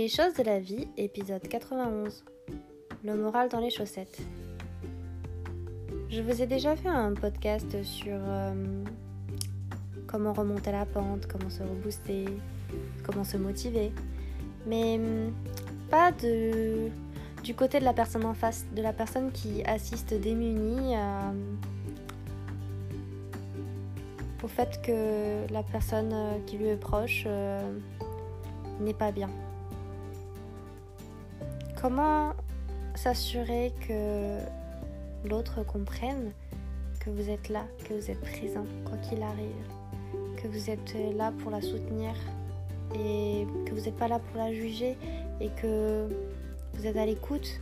Les 0.00 0.06
choses 0.06 0.34
de 0.34 0.44
la 0.44 0.60
vie, 0.60 0.86
épisode 0.96 1.42
91. 1.48 2.24
Le 3.02 3.16
moral 3.16 3.48
dans 3.48 3.58
les 3.58 3.70
chaussettes. 3.70 4.20
Je 6.08 6.22
vous 6.22 6.40
ai 6.40 6.46
déjà 6.46 6.76
fait 6.76 6.88
un 6.88 7.14
podcast 7.14 7.82
sur 7.82 8.14
euh, 8.14 8.84
comment 10.06 10.32
remonter 10.32 10.70
la 10.70 10.86
pente, 10.86 11.26
comment 11.26 11.50
se 11.50 11.64
rebooster, 11.64 12.26
comment 13.02 13.24
se 13.24 13.38
motiver. 13.38 13.90
Mais 14.68 15.00
hum, 15.00 15.32
pas 15.90 16.12
de, 16.12 16.90
du 17.42 17.56
côté 17.56 17.80
de 17.80 17.84
la 17.84 17.92
personne 17.92 18.24
en 18.24 18.34
face, 18.34 18.66
de 18.76 18.82
la 18.82 18.92
personne 18.92 19.32
qui 19.32 19.64
assiste 19.64 20.14
démunie 20.14 20.94
à, 20.94 21.32
au 24.44 24.46
fait 24.46 24.80
que 24.80 25.52
la 25.52 25.64
personne 25.64 26.12
euh, 26.12 26.38
qui 26.46 26.56
lui 26.56 26.68
est 26.68 26.76
proche 26.76 27.24
euh, 27.26 27.60
n'est 28.78 28.94
pas 28.94 29.10
bien. 29.10 29.28
Comment 31.80 32.32
s'assurer 32.96 33.72
que 33.86 34.38
l'autre 35.28 35.64
comprenne 35.64 36.32
que 36.98 37.08
vous 37.08 37.30
êtes 37.30 37.48
là, 37.48 37.66
que 37.84 37.94
vous 37.94 38.10
êtes 38.10 38.20
présent, 38.20 38.66
quoi 38.84 38.96
qu'il 38.98 39.22
arrive, 39.22 40.42
que 40.42 40.48
vous 40.48 40.70
êtes 40.70 40.96
là 41.16 41.32
pour 41.38 41.52
la 41.52 41.60
soutenir 41.60 42.14
et 42.96 43.46
que 43.64 43.74
vous 43.74 43.82
n'êtes 43.82 43.96
pas 43.96 44.08
là 44.08 44.18
pour 44.18 44.38
la 44.38 44.52
juger 44.52 44.96
et 45.40 45.50
que 45.50 46.08
vous 46.74 46.84
êtes 46.84 46.96
à 46.96 47.06
l'écoute, 47.06 47.60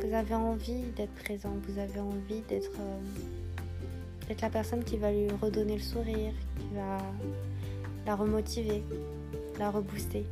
vous 0.00 0.14
avez 0.14 0.34
envie 0.36 0.82
d'être 0.96 1.14
présent, 1.14 1.52
vous 1.66 1.80
avez 1.80 1.98
envie 1.98 2.42
d'être 2.48 2.70
euh, 2.78 4.34
la 4.40 4.50
personne 4.50 4.84
qui 4.84 4.96
va 4.96 5.10
lui 5.10 5.26
redonner 5.42 5.74
le 5.74 5.82
sourire, 5.82 6.32
qui 6.60 6.76
va 6.76 6.98
la 8.06 8.14
remotiver, 8.14 8.84
la 9.58 9.72
rebooster. 9.72 10.24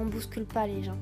On 0.00 0.06
bouscule 0.06 0.46
pas 0.46 0.66
les 0.66 0.82
gens. 0.82 0.96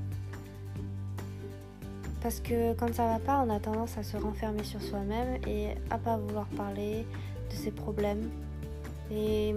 Parce 2.20 2.40
que 2.40 2.74
quand 2.74 2.92
ça 2.92 3.06
va 3.06 3.20
pas, 3.20 3.44
on 3.46 3.50
a 3.50 3.60
tendance 3.60 3.96
à 3.96 4.02
se 4.02 4.16
renfermer 4.16 4.64
sur 4.64 4.82
soi-même 4.82 5.40
et 5.46 5.68
à 5.90 5.98
pas 5.98 6.16
vouloir 6.16 6.48
parler 6.48 7.06
de 7.48 7.54
ses 7.54 7.70
problèmes. 7.70 8.28
Et 9.12 9.54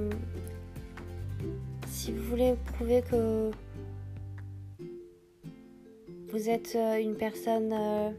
si 1.88 2.12
vous 2.12 2.24
voulez 2.30 2.54
prouver 2.74 3.02
que 3.02 3.50
vous 6.30 6.50
êtes 6.50 6.74
euh, 6.76 7.02
une 7.02 7.16
personne, 7.16 7.74
euh, 7.74 8.12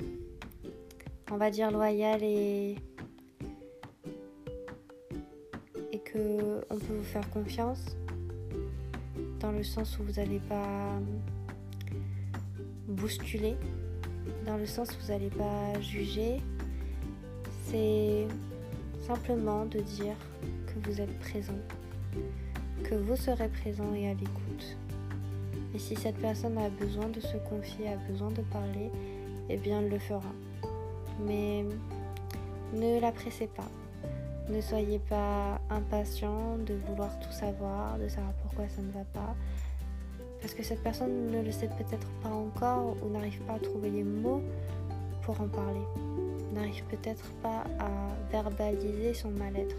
on 1.31 1.37
va 1.37 1.51
dire, 1.51 1.71
loyale 1.71 2.25
et, 2.25 2.75
et 5.93 5.99
que 6.01 6.63
on 6.69 6.77
peut 6.77 6.95
vous 6.95 7.05
faire 7.05 7.31
confiance, 7.31 7.97
dans 9.43 9.51
le 9.51 9.65
sens 9.65 9.99
où 9.99 10.05
vous 10.05 10.13
n'allez 10.13 10.39
pas 10.39 11.01
bousculer, 12.87 13.57
dans 14.47 14.57
le 14.57 14.67
sens 14.67 14.89
où 14.91 15.05
vous 15.05 15.13
n'allez 15.13 15.31
pas 15.31 15.81
juger, 15.81 16.41
c'est 17.67 18.29
simplement 19.01 19.67
de 19.67 19.81
dire 19.81 20.15
que 20.67 20.89
vous 20.89 21.01
êtes 21.01 21.19
présent, 21.19 21.59
que 22.85 22.95
vous 22.95 23.17
serez 23.17 23.49
présent 23.49 23.93
et 23.95 24.09
à 24.09 24.15
l'écoute. 24.15 24.79
Et 25.75 25.79
si 25.79 25.97
cette 25.97 26.19
personne 26.19 26.57
a 26.59 26.69
besoin 26.69 27.09
de 27.09 27.19
se 27.19 27.37
confier, 27.49 27.89
a 27.89 27.97
besoin 28.11 28.31
de 28.31 28.43
parler, 28.43 28.91
eh 29.49 29.57
bien 29.57 29.81
elle 29.81 29.89
le 29.89 29.99
fera. 29.99 30.33
Mais 31.27 31.65
ne 32.75 33.01
la 33.01 33.11
pressez 33.11 33.49
pas. 33.49 33.69
Ne 34.49 34.61
soyez 34.61 34.99
pas 34.99 35.61
impatient 35.71 36.59
de 36.67 36.75
vouloir 36.87 37.19
tout 37.21 37.33
savoir, 37.33 37.99
de 37.99 38.09
savoir 38.09 38.33
pourquoi 38.43 38.69
ça 38.69 38.83
ne 38.83 38.91
va 38.91 39.05
pas. 39.13 39.35
Parce 40.41 40.55
que 40.55 40.63
cette 40.63 40.83
personne 40.83 41.31
ne 41.31 41.41
le 41.43 41.53
sait 41.53 41.69
peut-être 41.69 42.09
pas 42.23 42.31
encore 42.31 42.97
ou 43.03 43.11
n'arrive 43.11 43.41
pas 43.43 43.55
à 43.55 43.59
trouver 43.61 43.91
les 43.91 44.03
mots 44.03 44.43
pour 45.23 45.41
en 45.41 45.47
parler. 45.47 45.87
N'arrive 46.53 46.85
peut-être 46.85 47.31
pas 47.43 47.65
à 47.79 47.91
verbaliser 48.31 49.15
son 49.15 49.31
mal-être. 49.31 49.77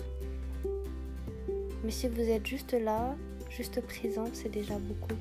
Mais 1.83 1.91
si 1.91 2.07
vous 2.07 2.21
êtes 2.21 2.47
juste 2.47 2.73
là, 2.73 3.15
juste 3.49 3.81
présent, 3.81 4.25
c'est 4.31 4.49
déjà 4.49 4.75
beaucoup. 4.79 5.19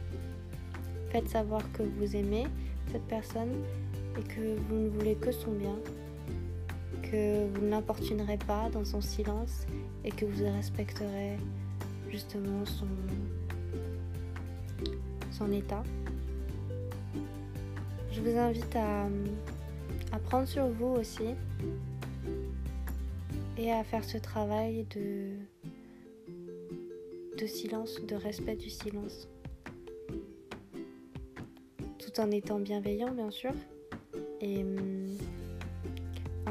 Faites 1.10 1.28
savoir 1.28 1.60
que 1.72 1.82
vous 1.82 2.16
aimez 2.16 2.46
cette 2.92 3.06
personne 3.08 3.52
et 4.18 4.22
que 4.22 4.56
vous 4.68 4.76
ne 4.76 4.88
voulez 4.88 5.16
que 5.16 5.32
son 5.32 5.50
bien, 5.50 5.76
que 7.12 7.46
vous 7.46 7.60
ne 7.60 7.70
l'importunerez 7.70 8.38
pas 8.38 8.70
dans 8.70 8.84
son 8.84 9.00
silence 9.02 9.66
et 10.04 10.10
que 10.10 10.24
vous 10.24 10.44
respecterez 10.44 11.36
justement 12.10 12.64
son, 12.64 12.88
son 15.30 15.52
état. 15.52 15.82
Je 18.10 18.20
vous 18.20 18.36
invite 18.36 18.74
à, 18.74 19.06
à 20.10 20.18
prendre 20.18 20.48
sur 20.48 20.66
vous 20.66 20.94
aussi 20.98 21.34
et 23.58 23.70
à 23.70 23.84
faire 23.84 24.04
ce 24.04 24.16
travail 24.16 24.86
de, 24.96 25.34
de 27.38 27.46
silence, 27.46 28.00
de 28.08 28.14
respect 28.14 28.56
du 28.56 28.70
silence 28.70 29.28
en 32.18 32.30
étant 32.30 32.58
bienveillant 32.58 33.10
bien 33.10 33.30
sûr 33.30 33.52
et 34.40 34.58
hum, 34.58 35.16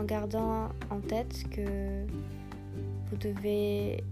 en 0.02 0.04
gardant 0.04 0.70
en 0.90 1.00
tête 1.00 1.46
que 1.52 2.06
vous 3.10 3.18
devez 3.18 4.04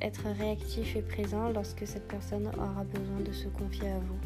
être 0.00 0.26
réactif 0.38 0.94
et 0.94 1.02
présent 1.02 1.50
lorsque 1.50 1.84
cette 1.86 2.06
personne 2.06 2.46
aura 2.56 2.84
besoin 2.84 3.20
de 3.20 3.32
se 3.32 3.48
confier 3.48 3.88
à 3.88 3.98
vous. 3.98 4.20